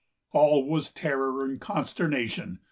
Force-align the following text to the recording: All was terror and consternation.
All 0.31 0.67
was 0.67 0.91
terror 0.91 1.45
and 1.45 1.61
consternation. 1.61 2.57